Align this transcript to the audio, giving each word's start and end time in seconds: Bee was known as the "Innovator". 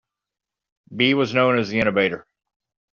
Bee 0.95 1.13
was 1.13 1.31
known 1.35 1.59
as 1.59 1.69
the 1.69 1.79
"Innovator". 1.79 2.25